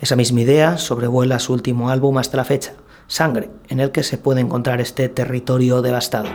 Esa 0.00 0.16
misma 0.16 0.40
idea 0.40 0.78
sobrevuela 0.78 1.38
su 1.40 1.52
último 1.52 1.90
álbum 1.90 2.16
hasta 2.16 2.38
la 2.38 2.44
fecha, 2.44 2.72
Sangre, 3.06 3.50
en 3.68 3.80
el 3.80 3.90
que 3.90 4.02
se 4.02 4.16
puede 4.16 4.40
encontrar 4.40 4.80
este 4.80 5.10
territorio 5.10 5.82
devastado. 5.82 6.30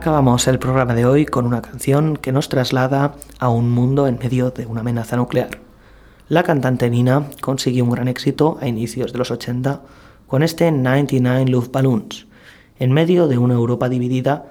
Acabamos 0.00 0.48
el 0.48 0.58
programa 0.58 0.94
de 0.94 1.04
hoy 1.04 1.26
con 1.26 1.44
una 1.44 1.60
canción 1.60 2.16
que 2.16 2.32
nos 2.32 2.48
traslada 2.48 3.16
a 3.38 3.50
un 3.50 3.70
mundo 3.70 4.06
en 4.06 4.18
medio 4.18 4.50
de 4.50 4.64
una 4.64 4.80
amenaza 4.80 5.14
nuclear. 5.18 5.60
La 6.30 6.42
cantante 6.42 6.88
Nina 6.88 7.26
consiguió 7.42 7.84
un 7.84 7.90
gran 7.90 8.08
éxito 8.08 8.56
a 8.62 8.66
inicios 8.66 9.12
de 9.12 9.18
los 9.18 9.30
80 9.30 9.82
con 10.26 10.42
este 10.42 10.72
99 10.72 11.44
Luftballons, 11.50 12.26
en 12.78 12.92
medio 12.92 13.28
de 13.28 13.36
una 13.36 13.52
Europa 13.52 13.90
dividida 13.90 14.46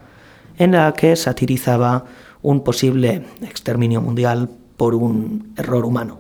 en 0.60 0.74
la 0.74 0.93
que 0.93 1.16
satirizaba 1.16 2.06
un 2.43 2.64
posible 2.64 3.26
exterminio 3.41 4.02
mundial 4.02 4.52
por 4.78 4.93
un 4.93 5.56
error 5.58 5.84
humano. 5.84 6.20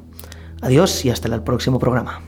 Adiós 0.59 1.05
y 1.05 1.11
hasta 1.11 1.27
el 1.27 1.43
próximo 1.43 1.77
programa. 1.77 2.19